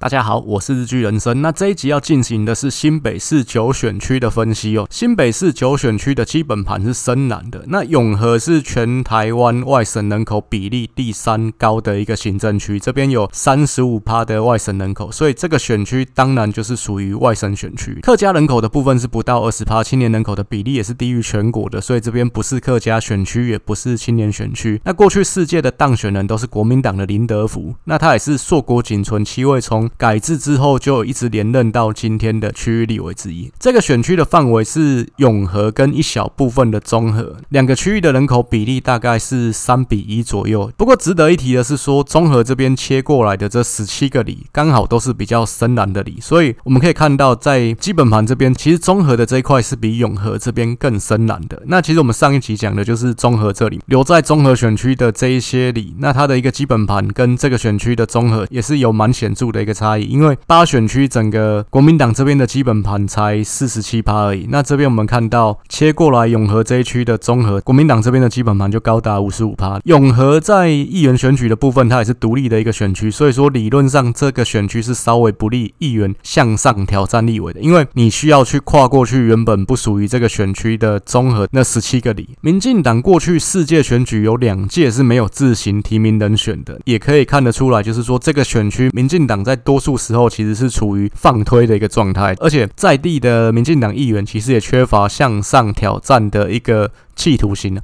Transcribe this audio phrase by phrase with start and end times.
[0.00, 1.42] 大家好，我是日剧人生。
[1.42, 4.86] 那这一集要进行的是新北市九选区的分析哦。
[4.92, 7.64] 新北市九选区的基本盘是深蓝的。
[7.66, 17.98] 那永和是全台湾外省人口比例第三高的一个行政区，这边有三十五趴的外省人口，所以这个选区当然就是属于外省选区。
[18.00, 24.80] 客家人口的部分是不到二十趴，青年人口的比例也是低于全国的，所以这边不是客家选区，也不是青年选区。
[24.84, 33.50] 那过去世界的当选人都是国民党的林德福，那他也是硕果仅存，七位从改制之后就一直连任到今天的区域立委之一。
[33.58, 40.70] 这个选区的范围是永和跟一小部分的中和，两个区域的人口比例大概是三比一左右。
[40.76, 51.62] 不过值得一提的是说，中和这边切过来的这十七个里刚好都是比较深蓝的里，所以我们可以看到在基本盘这边，其实中和的这一块是比永和这边更深蓝的。
[51.66, 60.04] 那其实我们上一集讲的就是中和这里留在中和选区的这一些里，那它的一个基本盘跟这个选区的中和也是有蛮显著的一个差异。
[60.04, 69.78] 因为八选区整个国民党这边的基本盘才四十七趴而已，那这边我们看到切过来永和这一区的综合，国民党这边的基本盘就高达五十五趴。
[69.84, 82.30] 永和在议员选举的部分，它也是独立的一个选区，所以说理论上这个选区是稍微不利议员向上挑战立委的，因为你需要去跨过去原本不属于这个选区的综合那十七个里。
[82.40, 89.98] 民进党过去四届选举有两届是没有自行提名人选的，也可以看得出来，就是说这个选区民进党在多数。
[89.98, 97.76] 时候其实是处于放推的一个状态，而且在地的民进党议员其实也缺乏向上挑战的一个企图心。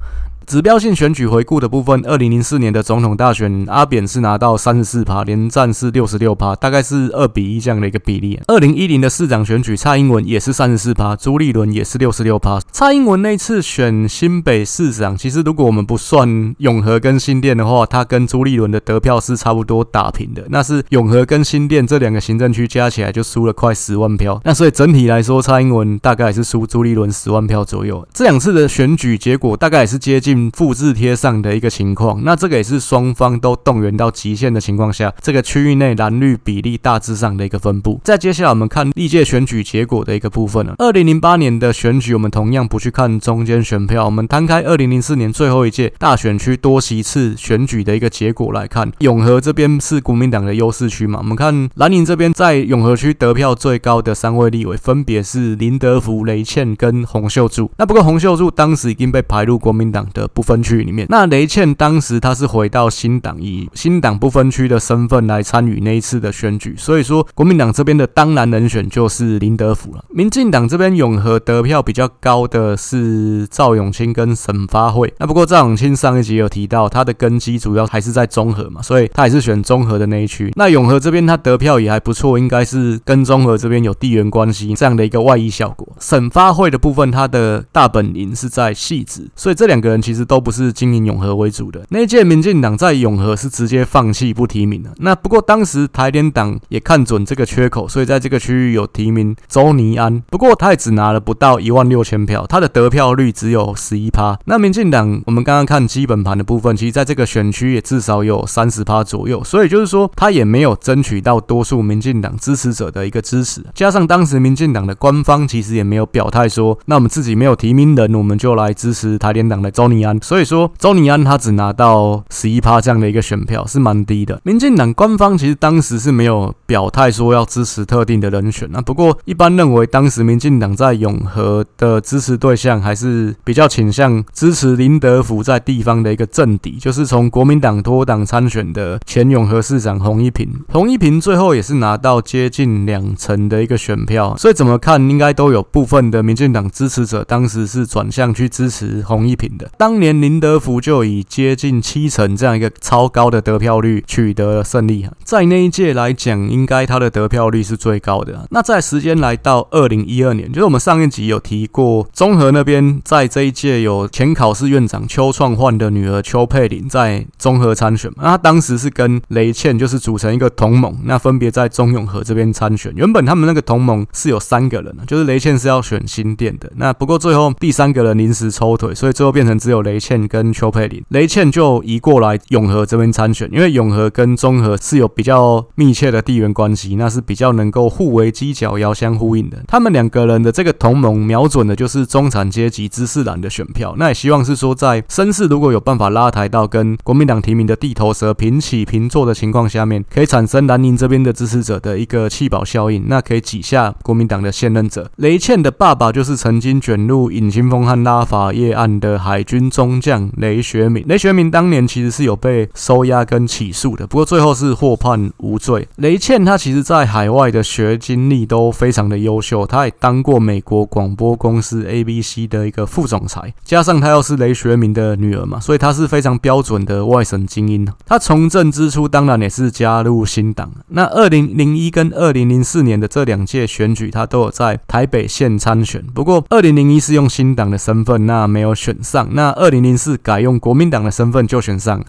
[0.47, 8.39] 指标性选举回顾的部分，二零零四年的总统大选，阿扁是拿到三十四趴，连战是六十六趴，大概是二比一这样的一个比例。
[8.47, 12.61] 二零一零的市长选举，蔡英文也是三十四趴，朱立伦也是六十六趴。
[12.71, 20.45] 蔡英文那次选新北市长，其实如果我们不算永和跟新店的话，他跟朱立伦的得票是差不多打平的。
[20.51, 24.39] 那是永和跟新店这两个行政区加起来就输了快十万票。
[24.45, 28.07] 那所以整体来说，蔡英文大概是输朱立伦十万票左右。
[28.13, 30.34] 这两次的选举结果，大概也是接近。
[30.53, 38.01] 复制贴上的一个情况，那这个也是双方都动员到极限的情况下，这个区域内蓝绿比例大致上的一个分布。
[38.05, 40.75] 再接下来我们看历届选举结果的一个部分了。
[40.79, 51.19] 二零零八年的选举，我们同样不去看中间选票，我们摊开二零零四年最后一届大选区多席次选举的一个结果来看，永和这边是国民党的优势区嘛？
[51.19, 57.71] 我们看蓝营这边在永和区得票最高的三位立委，分别是林德福、雷倩跟洪秀柱。
[57.77, 60.24] 那不过洪秀柱当时已经被排入国民党的。
[60.29, 70.05] 不分区里面，那雷倩当时他是回到新党，以新党不分区的身份来参与那一次的选举，所以说国民党这边的当然人选就是林德福了。
[70.09, 80.51] 民进党这边永和得票比较高的是赵永清跟沈发慧，那不过赵永清上一集有提到他的根基主要还是在中和嘛，所以他也是选中和的那一区。
[80.57, 85.87] 那永和这边他得票也还不错，应该是跟中和这边有地缘关系这样的一个外溢效果。
[86.01, 90.14] 沈发慧的部分，他的大本营是在汐止，所以这两个人其。
[90.15, 91.85] 其实都不是经营永和为主的。
[91.89, 94.89] 那届民进党在永和是直接放弃不提名的。
[94.99, 100.23] 那不过当时台联党也看准这个缺口，所以在这个区域有提名周尼安。
[100.31, 104.39] 不过他也只拿了不到一万六千票，他的得票率只有十一趴。
[104.45, 109.43] 那民进党我们刚刚看基本盘的部分，其实在这个选区也至少有三十趴左右。
[109.43, 113.67] 所以就是说他也没有争取到多数民进党支持者的一个支持。
[113.75, 120.19] 加上当时民进党的官方其实也没有表态说，那我们自己没有提名人，我们就来支持台联党的周尼安。
[120.23, 124.41] 所以说，周尼安他只拿到十一趴这样的一个选票，是蛮低的。
[124.45, 128.81] 民进党官方其实当时是没有表态说要支持特定的人选啊。
[128.81, 140.49] 不过，一般认为当时民进党在永和的支持对象还是比较倾向支持林德福在地方的一个政敌，就是从国民党脱党参选的前永和市长洪一平。
[140.69, 149.71] 洪一平最后也是拿到接近两成的一个选票，所以怎么看应该都有部分的民进党支持者当时是转向去支持洪一平的。
[149.77, 150.41] 当当年林。
[150.41, 158.47] 德福就以接近七成这样一个超高的得票率取得了胜利，在那一届来讲，应该他的得票率是最高的。
[158.51, 172.93] 那在时间来到二零一二年，就是我们上一集有提过，中和那边在这一届有前考试院长邱创焕的女儿邱佩玲在中和参选，那他当时是跟雷倩就是组成一个同盟，那分别在中永和这边参选。
[172.97, 179.84] 原本他们那个同盟是有三个人，就是雷倩是要选新店的，那不过最后第三个人临时抽腿，所以最后变成只有。
[179.85, 189.63] 雷倩跟邱佩玲，雷倩就移过来永和这边参选，因为永和跟中和是有比较密切的地缘关系，那是比较能够互为犄角，遥相呼应的。
[189.69, 205.11] 他们两个人的这个同盟，瞄准的就是中产阶级知识蓝的选票，那也希望是说，在绅士如果有办法拉抬到跟国民党提名的地头蛇平起平坐的情况下面，可以产生蓝宁这边的支持者的一个弃保效应，那可以挤下国民党的现任者。
[205.17, 211.05] 雷倩的爸爸就是曾经卷入尹清枫和拉法叶案的海军中将雷学明。
[211.09, 215.89] 雷学明当年其实是有被收押跟起诉的，不过最后是获判无罪。
[215.97, 227.85] 雷倩她其实在海外的学经历都非常的优秀，她也当过美国广播公司 ABC 的一个副总裁，加上她又是雷学明的女儿嘛，所以她是非常标准的外省精英。
[228.07, 230.71] 她从政之初当然也是加入新党。
[230.89, 236.01] 那二零零一跟二零零四年的这两届选举，她都有在台北县参选。
[236.15, 239.29] 不过二零零一是用新党的身份，那没有选上。
[239.33, 242.05] 那二二零零四改用国民党的身份就选上，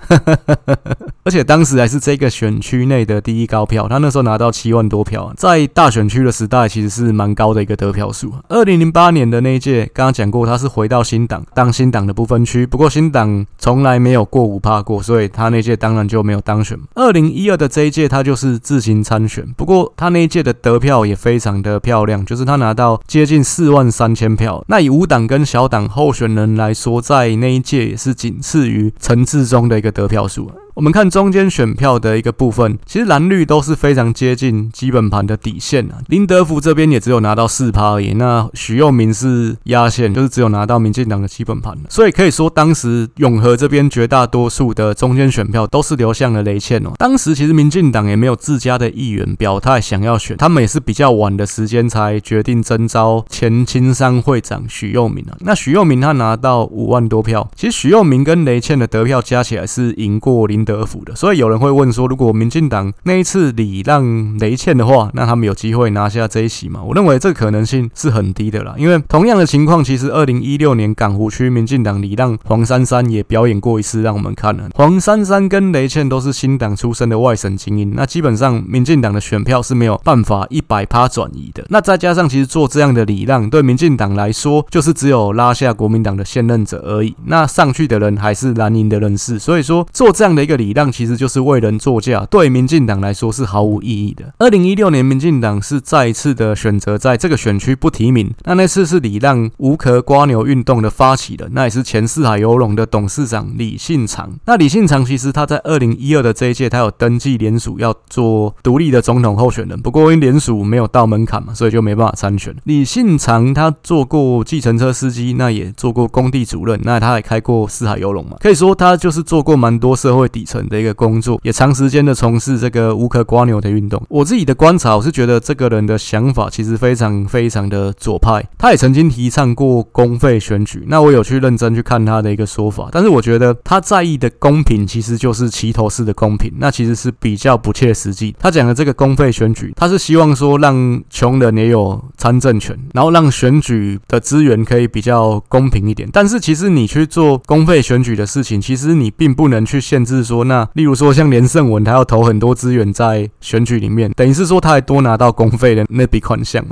[1.23, 3.87] 而且当时还是这个选区内的第一高票。
[3.87, 8.33] 他那时候拿到七万多票，在大选区的时代其实是蛮高的一个得票数。
[8.49, 16.77] 二零零八年的那一届，刚刚讲过，他是回到新党当新党的不分区，不过新党从来没有过五趴过，所以他那届当然就没有当选。
[16.95, 24.61] 二零一二的这一届，他就是自行参选，不过他那一届的得票也非常的漂亮，就是他拿到接近四万三千票。
[24.67, 30.51] 那以无党跟小党候选人来说，在那一届也是仅次于陈志忠的一个得票数。
[30.75, 35.95] 我们看中间选票的一个部分，其实蓝绿都是非常接近基本盘的底线啊。
[36.09, 41.73] 林德福这边也只有拿到四趴而已，那许佑明是压线，就是只有拿到民进党的基本盘。
[41.87, 46.91] 所以可以说，当时永和这边绝大多数的中间选票都是流向了雷倩哦。
[46.97, 55.37] 当时其实民进党也没有自家的议员表态想要选，他们也是比较晚的时间才决定征召前青商会长许佑明啊。
[55.39, 66.81] 那许佑明他拿到五万多票，其实许佑明跟雷倩的得票加起来是赢过林德福的，所以有人会问说，如果民进党那一次礼让雷倩的话，那他们有机会拿下这一席吗？
[66.83, 74.67] 我认为这可能性是很低的啦，因为同样的情况，其实二零一六年港湖区民进党礼让黄珊珊也表演过一次，让我们看了。
[74.73, 81.63] 黄珊珊跟雷倩都是新党出身的外省精英，那基本上民进党的选票是没有办法一百趴转移的。
[81.69, 87.15] 那再加上其实做这样的礼让，对民进党来说，就是只有拉下国民党的现任者而已。
[87.25, 90.54] 那上去的人还是蓝营的人士，所以说做这样的一个。
[90.55, 94.33] 礼让其实就是为人作嫁，对民进党来说是毫无意义的。
[94.39, 104.31] 二零一六年，民进党是再一次的选择在这个选区不提名，那那次是礼让无壳瓜牛运动的发起人，那也是前四海游龙的董事长李信长。
[104.45, 112.55] 那李信长其实他在二零一二的这一届，他有登记联署要做独立的总统候选人，不过因为联署没有到门槛嘛，所以就没办法参选。
[112.65, 124.01] 李信长他做过计程车司机，那也做过工地主任，那他也开过四海游龙嘛，可以说他就是做过蛮多社会底层的一个工作，也长时间的从事这个无壳瓜牛的运动。
[124.07, 128.45] 我自己的观察，我是觉得这个人的想法其实非常非常的左派。
[128.57, 138.35] 他也曾经提倡过公费选举，那我有去认真去看他的一个说法，但是我觉得他在意的公平其实就是齐头式的公平，那其实是比较不切实际。
[138.39, 146.07] 他讲的这个公费选举，他是希望说让穷人也有参政权，然后让选举的资源可以比较公平一点。
[146.13, 150.34] 但是其实你去做公费选举的事情，其实你并不能去限制说。
[150.43, 156.63] 那，例如说像连胜文，他要投很多资源在选举里面，等于是说他还多拿到公费的那笔款项。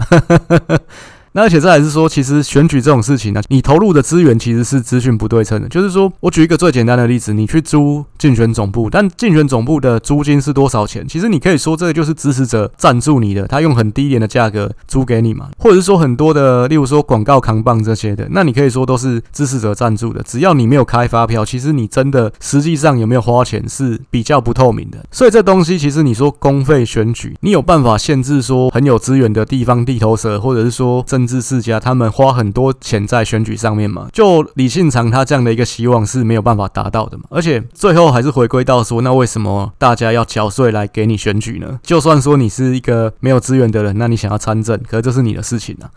[1.34, 5.68] 那而且再来是说，其实选举这种事情呢，你投入的资源其实是资讯不对称的。
[5.68, 11.08] 就是说我举一个最简单的例子，你去租竞选总部，但竞选总部的租金是多少钱？
[11.08, 20.22] 其实你可以说这个就是支持者赞助你的，他用很低廉的价格租给你嘛，或者是说很多的，例如说广告扛棒这些的，那你可以说都是支持者赞助的。
[20.22, 25.04] 只要你没有开发票，其实你真的实际上有没有花钱是比较不透明的。
[25.12, 41.80] 所以这东西其实你说公费选举，你有办法限制说很有资源的地方地头蛇，或者是说真政治世家他们花很多钱在选举上面嘛，就李信长他这样的一个希望是没有办法达到的嘛，而且最后还是回归到说，那为什么大家要缴税来给你选举呢？
[41.82, 45.88] 就算说你是一个没有资源的人，那你想要参政，可是这是你的事情啊。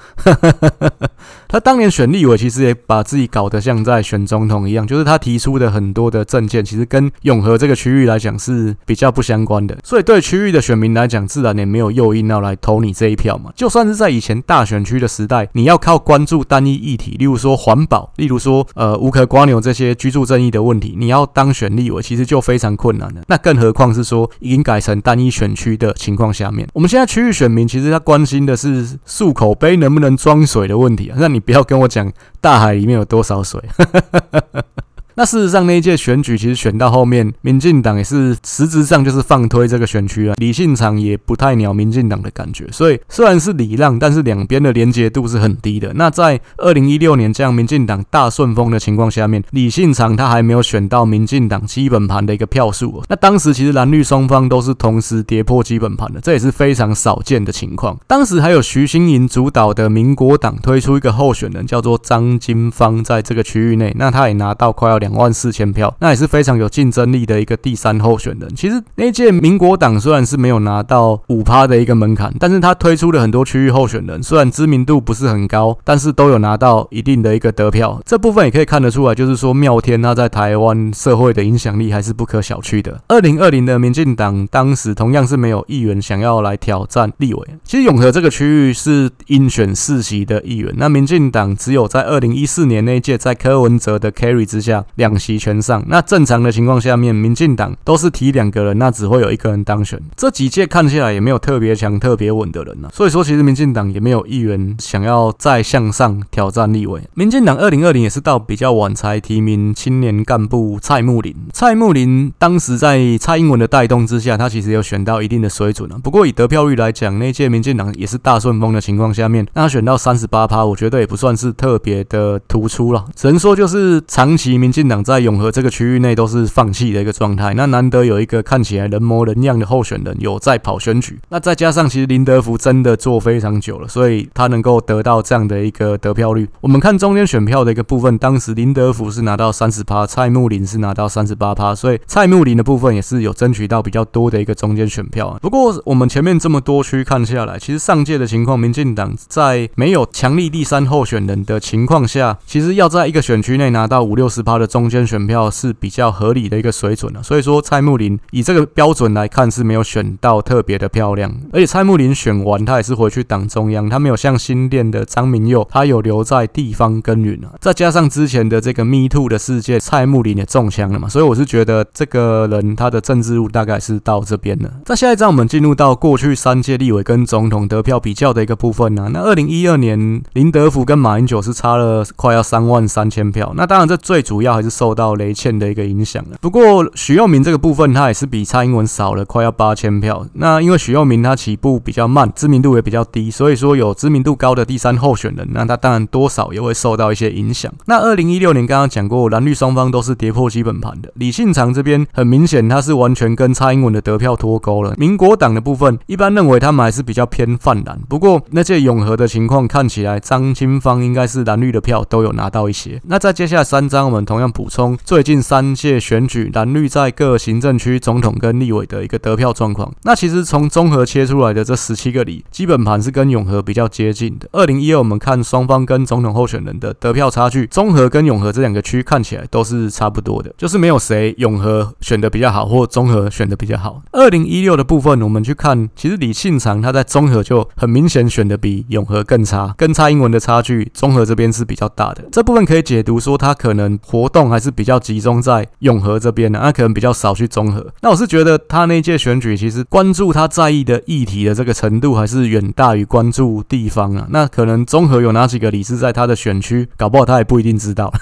[1.48, 13.50] 他当年选立委，其实也把自己搞得像在选总统一样，就是他提出的很多的政见，其实跟永和这个区域来讲是比较不相关的，所以对区域的选民来讲，自然也没有诱因要来投你这一票嘛。
[13.54, 15.48] 就算是在以前大选区的时代。
[15.52, 23.22] 你要靠关注单一议题，例如说环保，例如说呃无壳瓜牛这些居住正义的问题，你要当选立委，其实就非常困难了。
[23.28, 31.16] 那更何况是说已经改成单一选区的情况下面，我们现在区域选民其实他关心的是漱口杯能不能装水的问题啊。
[31.18, 33.62] 那你你不要跟我讲大海里面有多少水。
[35.16, 45.90] 那事实上那一届选举其实选到后面，民进党也是实质上就是放推这个选区啊，李信长也不太鸟民进党的感觉，所以虽然是礼让，但是两边的连结度是很低的。
[45.94, 53.02] 那在二零一六年这样民进党大顺风的情况下面，李信长他还没有选到民进党基本盘的一个票数。
[53.08, 57.98] 那当时其实蓝绿双方都是同时跌破基本盘的，这也是非常少见的情况。
[58.06, 68.52] 当时还有徐新莹主导的民国党推出一个候选人，叫做张金芳，在这个区域内，那他也拿到快要两万四千票，那也是非常有竞争力的一个第三候选人。
[68.56, 78.00] 其实那届民国党虽然是没有拿到五趴的一个门槛，但是他推出了很多区域候选人，虽然知名度不是很高，但是都有拿到一定的一个得票。
[78.04, 83.00] 这部分也可以看得出来，就是说妙天他在台湾社会的影响力还是不可小觑的。
[83.08, 87.48] 二零二零的民进党当时同样是没有议员想要来挑战立委。
[87.64, 95.82] 其实永和这个区域是应选四席的议员，那民进党只有在二零一四年那一届在柯文哲的 carry 之下两席全上。
[95.88, 100.00] 那正常的情况下面，民进党都是提两个人，那只会有一个人当选。
[100.16, 107.00] 这几届看起来也没有特别强、特别稳的人呢、啊，所以说其实民进党也没有议员想要再向上挑战立委。
[107.14, 111.34] 民进党二零二零也是到比较晚才提名青年干部蔡慕林。
[111.52, 115.98] 蔡慕林当时在蔡英文的带动之下，他其实有选到一定的水准啊。
[116.02, 123.04] 不过以得票率来讲，那届民进党也是大顺风的情况下面，那他选到三十八趴，我觉得也不算是特别的突出了。
[123.14, 127.54] 只能说就是长期民进党在永和这个区域内都是放弃的一个状态。
[127.54, 136.48] 那难得有一个看起来人模人样的候选人有在跑选举，那再加上其实林德福真的做非常久了，所以他能够得到这样的一个得票率。
[136.60, 145.38] 我们看中间选票的一个部分，当时林德福是拿到三十趴，蔡慕林是拿到三十八趴，所以蔡慕林的部分也是有争取到比较多的一个中间选票。
[145.40, 157.22] 不过我们前面这么多区看下来，其实上届的情况，民进党在没有强力第三候选人的情况下，其实要在一个选区内拿到五六十趴的中间选票是比较合理的一个水准了。
[157.22, 167.54] 所以说，蔡慕林以这个标准来看是没有选到特别的漂亮，而且蔡慕林选完他也是回去党中央，他没有像新店的张明佑，他有留在地方耕耘啊。
[167.58, 174.70] 再加上之前的这个 Me Too 的事件，蔡慕林也中枪了嘛，所以我是觉得这个人他的政治路大概是到这边了。
[174.84, 179.10] 在下一站我们进入到过去三届立委跟总统得票比较的一个部分呢、啊。
[179.12, 186.36] 那二零一二年林德福跟马英九是差了快要三万三千票，那当然这最主要还是受到雷倩的一个影响了。
[186.40, 190.26] 不过许佑明这个部分他也是比蔡英文少了快要八千票。
[190.34, 197.72] 那因为许佑明他起步比较慢，知名度也比较低，所以说有知名度高的第三候选人，那他当然多少也会受到一些影响。
[197.86, 201.12] 那二零一六年刚刚讲过，蓝绿双方都是跌破基本盘的。
[201.14, 204.94] 李信长这边很明显他是完全跟蔡英文的得票脱钩了。
[204.96, 213.00] 民国党的部分一般认为他们还是比较偏泛蓝，不过那届永和的情况看起来，张清芳应该是蓝绿的票都有拿到一些。
[213.04, 219.92] 那在接下来三张，我们同样补充最近三届选举蓝绿在各行政区总统跟立委的一个得票状况。
[220.04, 224.48] 那其实从综合切出来的这十七个里，基本盘是跟永和比较接近的。
[224.52, 234.00] 二零一二我们看双方跟总统候选人的得票差距，综合跟永和这两个区看起来都是差不多的，就是没有谁永和选的比较好，或综合选的比较好。
[234.12, 242.24] 二零一六的部分，我们去看，其实李庆长他在综合就很明显选的比永和更差，跟蔡英文的差距，综合这边是比较大的。
[242.32, 247.86] 这部分可以解读说，他可能活动还是比较集中在永和这边的，那可能比较少去中和。
[248.02, 254.26] 那我是觉得他那届选举其实关注他在意的议题的这个程度，还是远大于关注地方啊。
[254.30, 258.12] 那可能综合有哪几个理是在他的选区，搞不好他也不一定知道。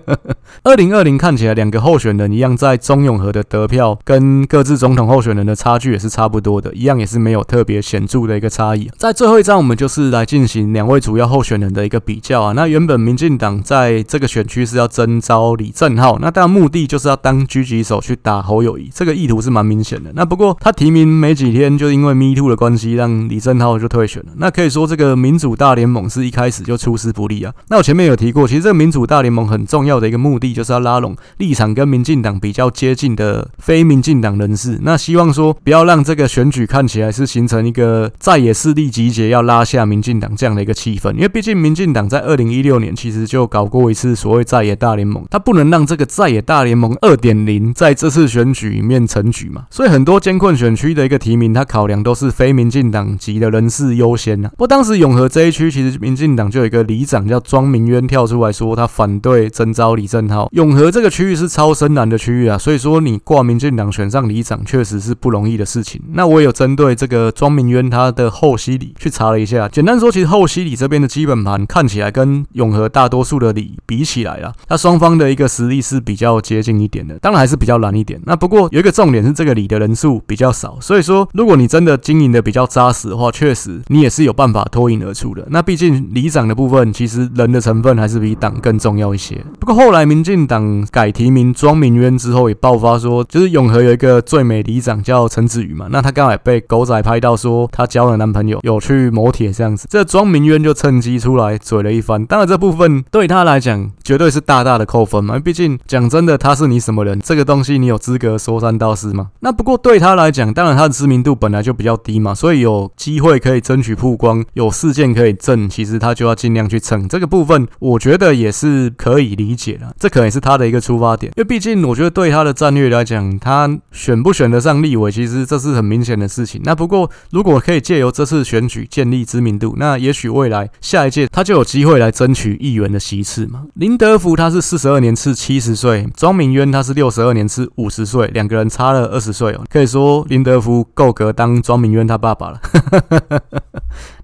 [0.64, 8.90] 二零二零看起来两个候选人一样，在中永和的得票跟各自总统候选人的差距也是差不多的，一样也是没有特别显著的一个差异。
[8.98, 12.52] 在最后一章，我们就是来进行两位主要候选人的一个比较啊。
[12.52, 20.10] 那原本民进党在这个选区是要征召李正浩，那当然目的就是要当狙击手去打侯友谊，这个意图是蛮明显的。
[20.14, 24.32] 那不过他提名没几天，就因为 Me Too 的关系，让李正浩就退选了。
[24.36, 27.52] 那可以说这个民主大联盟是一开始就出师不利啊。
[27.68, 54.48] 那我前面有提过，其实这个民主大联盟很重要的一个目的就是要拉拢立场跟民进党比较接近的非民进党人士，那希望说不要让这个选举看起来是形成一个在野势力集结要拉下民进党这样的一个气氛，因为毕竟民进党在二零一六年其实就搞过一次所谓在野大联盟，他不能让这个在野大联盟二点零在这次选举里面成局嘛，所以很多艰困选区的一个提名，他考量都是非民进党籍的人士优先呐。
[54.50, 66.00] 不过当时永和这一区其实民进党就有一个里长叫庄明渊跳出来说他反对征召李正浩，永和这个区域是超深蓝的区域啊，所以说你挂民进党选上里长确实是不容易的事情。
[66.12, 78.20] 那我有针对这个庄明渊他的后溪里去查了一下，简单说，其实后溪里这边的基本盘看起来跟永和大多数的里比起来啊，他双方的一个实力是比较接近一点的，当然还是比较难一点。
[78.24, 85.46] 那不过有一个重点是这个里的人数比较少，所以说如果你真的经营的比较扎实的话，确实你也是有办法脱颖而出的。
[85.50, 89.42] 那毕竟里长的部分，其实人的成分还是比党更重要一些。
[89.58, 102.24] 不过后来民进党 改提名庄明渊之后，也爆发说，就是永和有一个最美里长叫陈子瑜嘛，那他刚好也被狗仔拍到说他交了男朋友，有去摩铁这样子，这庄明渊就趁机出来嘴了一番。
[102.26, 107.20] 当然这部分对他来讲绝对是大大的扣分嘛，毕竟讲真的，他是你什么人？
[107.20, 109.28] 这个东西你有资格说三道四吗？
[109.40, 126.60] 那不过对他来讲，当然他的知名度本来就比较低嘛，所以有机会可以争取曝光，有事件可以证，其实他就要尽量去蹭这个部分，我觉得也是可以理解的，这可能也是他的一个出发点，因为毕竟我觉得对他的战略来讲，他选不选得上立委，其实这是很明显的事情。
[126.64, 133.64] 那不过如果可以借由这次选举建立知名度，那也许未来下一届他就有机会来争取议员的席次嘛。
[133.74, 142.60] 林德福他是四十二年是七十岁，庄明渊他是六十二年是五十岁，两个人差了二十岁哦，可以说林德福够格当庄明渊他爸爸了。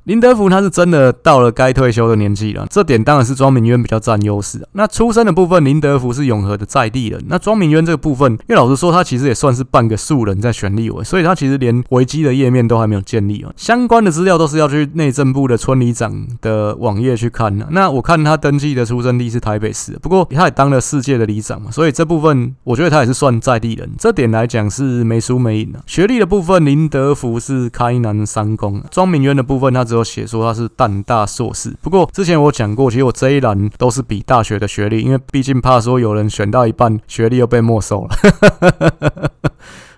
[0.08, 4.66] 林德福他是真的到了该退休的年纪了，这点当然是庄明渊比较占优势。
[4.72, 7.22] 那出生的部分，林德福是永和的在地人。
[7.28, 13.52] 那庄明渊这个部分，因为老实说，他其实也算是半个素人在选立委，所以他其实连维基的页面都还没有建立啊。
[13.54, 17.68] 相关的资料都是要去内政部的村里长的网页去看的。
[17.70, 23.86] 那我看他登记的出生地是台北市，不过他也当了世界的里长嘛，所以这部分我觉得他也是算在地人。
[23.98, 25.78] 这点来讲是没输没赢的。
[25.86, 29.97] 学历的部分，林德福是开南三公，庄明渊的部分他只。
[29.98, 39.30] 都写说他是淡大硕士，不过之前我讲过，其实我这一栏都是比大学的学历，因为毕竟怕说有人选到一半学历又被没收了。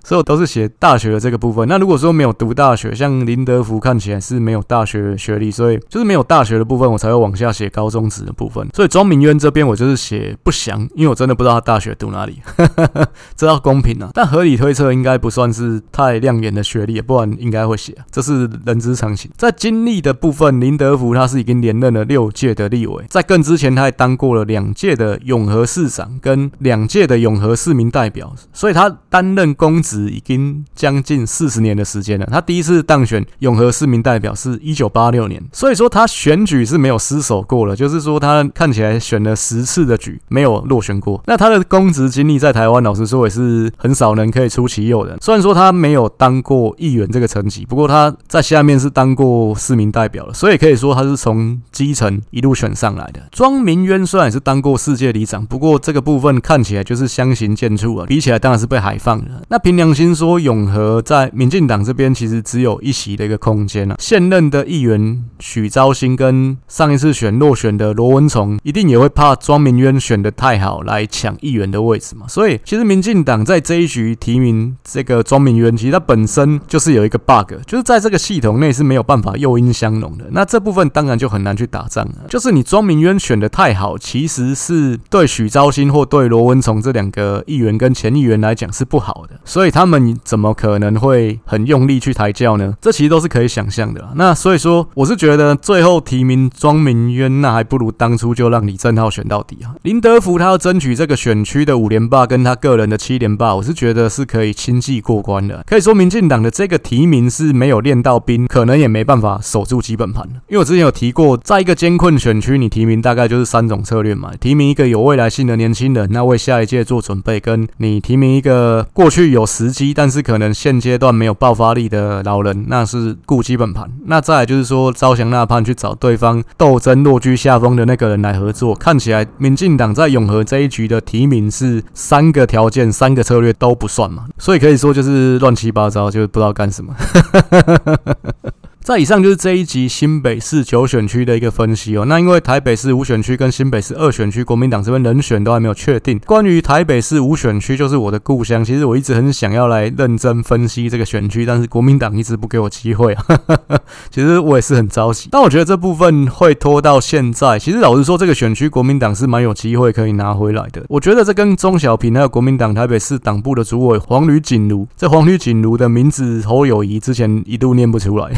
[0.03, 1.69] 所以我都是写大学的这个部分。
[1.69, 8.67] 那如果说没有读大学，像林德福看起来是没有大学学历，所以就是没有大学的部分，我才会往下写高中职的部分。
[8.75, 12.41] 所以庄明渊这边我就是写不详，因为我真的不知道他大学读哪里，
[13.37, 14.11] 这要公平啊。
[14.15, 19.31] 但合理推测应该不算是太亮眼的学历，不然应该会写，这是人之常情。
[19.37, 30.11] 在经历的部分，林德福他是已经连任了六届的立委，在更之前他还当过了两届的永和市长跟两届的永和市民代表，所以他担任公职。
[30.11, 32.27] 已经将近四十年的时间了。
[32.31, 37.77] 他第一次当选永和市民代表是一九八六年，所以说他选举是没有失手过了。
[37.77, 41.23] 就是说他看起来选了十次的举，没有落选过。
[41.27, 45.17] 那他的公职经历在台湾，老实说也是很少人可以出其右的。
[45.21, 53.21] 虽然说他没有当过议员这个层级，不过他在下面是当过市民代表了，所以可以说他是从基层一路选上来的。
[53.31, 59.43] 庄明渊虽然也是当过世界里长，不过这个部分看起来就是相形见绌啊，比起来当然是被海放了。
[59.49, 63.97] 那平良心说，永和在民进党这边其实只有一席的一个空间了。
[63.99, 72.29] 现任的议员许昭兴跟上一次选落选的罗文崇，一定也会怕庄明渊选的太好来抢议员的位置嘛。
[72.29, 80.27] 所以，其实民进党在这一局提名这个庄明渊，其实它本身就是有一个 bug，就是在这个系统内是没有办法诱因相容的。
[80.33, 82.27] 那这部分当然就很难去打仗了。
[82.29, 89.41] 就是你庄明渊选的太好，其实是对许昭兴或对罗文崇这两个议员跟前议员来讲是不好的。
[89.43, 90.01] 所以他们。
[90.25, 92.75] 怎么可能会很用力去抬轿呢？
[92.81, 94.11] 这其实都是可以想象的。
[94.15, 99.75] 那所以说，我是觉得最后提名庄明渊，那还不如当初就让李正浩选到底啊。
[99.83, 105.65] 林德福他要争取这个选区的五连霸，跟他个人的七连霸，我是觉得是可以轻骑过关的。
[105.67, 110.25] 可以说，民进党的这个提名是没有练到兵，可能也没办法守住基本盘。
[110.49, 119.93] 因为我之前有提过，在一个艰困选区，你提名大概就是三种策略嘛：提名一个有未来性的年轻人，那为下一届做准备；跟你提名一个过去有时机。
[119.93, 123.91] 但是可能现阶段没有爆发力的老人，那是固基本盘。
[124.07, 128.75] 那再来就是说，招降纳叛去找对方斗争落居下风的那个人来合作。
[128.75, 136.95] 看起来民进党在永和这一局的提名是三个条件、三个策略都不算嘛，所以可以说就是乱七八糟，就不知道干什么。
[138.91, 142.05] 在以上就是这一集新北市九选区的一个分析哦。
[142.07, 146.19] 那因为台北市五选区跟新北市二选区，国民党这边人选都还没有确定。
[146.27, 153.25] 关于台北市五选区，就是我的故乡，其实我一直很想要来认真分析这个选区，但是国民党一直不给我机会啊。
[154.11, 157.61] 其实我也是很着急，但我觉得这部分会拖到现在。
[157.61, 160.85] 其实老实说，这个选区国民党是蛮有机会可以拿回来的。
[160.89, 168.33] 我觉得这跟钟小平还有国民党台北市党部的主委黄吕锦如，这黄吕锦如的名字侯友谊之前一度念不出来。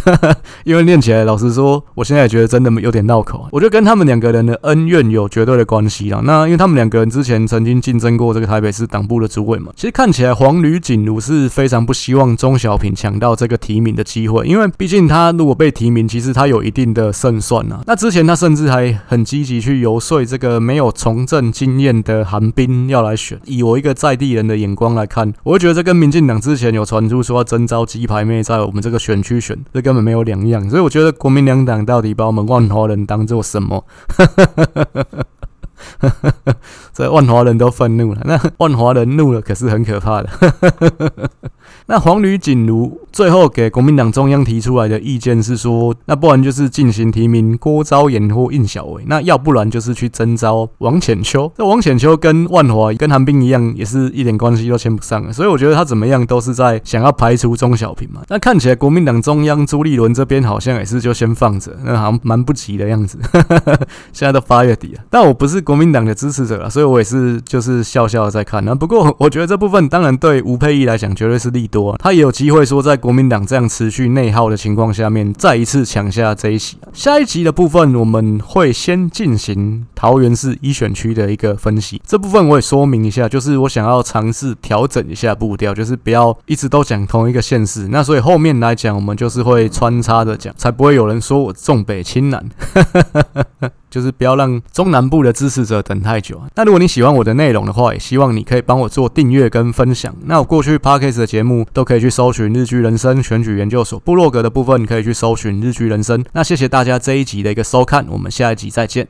[0.64, 3.48] 因为念起来，老实说，我现在也觉得真的有点绕口。
[3.50, 6.20] 我觉得跟他们两个人的恩怨有绝对的关系啦。
[6.24, 17.82] 那因为他们两个人之前曾经竞争过这个台北市党部的主委嘛，其实看起来黄吕锦如是非常不希望钟小平抢到这个提名的机会，因为毕竟他如果被提名，其实他有一定的胜算啊。
[17.86, 23.38] 那之前他甚至还很积极去游说这个没有从政经验的韩冰要来选。
[23.44, 30.68] 以我一个在地人的眼光来看，我会觉得这跟民进党之前有传出说要征召鸡排妹在我们这个选区选，这根本没有两样。
[30.70, 33.84] 所以我觉得国民两党到底把我们万华人当做什么？
[36.92, 40.28] 这万华人都愤怒了，那万华人怒了可是很可怕的。
[41.86, 51.50] 那黄吕锦如最后给国民党中央提出来的意见是说，那不然就是进行提名郭昭岩或应晓薇，那要不然就是去征召王浅秋。
[51.56, 58.22] 这王浅秋跟万华跟韩冰一样，也是一点关系都牵不上，所以我觉得他怎么样都是在想要排除钟小平嘛。
[58.28, 63.18] 那看起来国民党中央朱立伦这边好像也是就先放着，那好像蛮不急的样子。
[64.12, 68.64] 现在都八月底了，但我不是国民党的支持者了，所以我也是就是笑笑的在看。
[68.64, 76.76] 那不过我觉得这部分当然对吴沛忆来讲绝对是利多，他也有机会说在国民党这样持续内耗的情况下面，再一次抢下这一席。
[76.92, 82.00] 下一集的部分，我们会先进行桃园市一选区的一个分析。
[82.06, 87.88] 这部分我也说明一下，就是我想要尝试调整一下步调，就是不要一直都讲同一个县市。
[87.88, 92.48] 那所以后面来讲，我们就是会穿插着讲，才不会有人说我重北轻南。
[93.92, 96.40] 就是不要让中南部的支持者等太久。
[96.56, 100.16] 那如果你喜欢我的内容的话，也希望你可以帮我做订阅跟分享。
[100.24, 106.24] 那我过去 Podcast 的节目都可以去搜寻日剧人生选举研究所，部落格的部分可以去搜寻日剧人生。
[106.32, 109.06] 那谢谢大家这一集的一个收看，我们下一集再见。